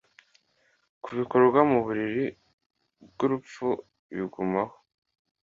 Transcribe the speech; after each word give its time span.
Kubikorwa 1.03 1.59
muburiri 1.71 2.25
bwurupfu 3.09 3.67
bigumaho 4.15 4.75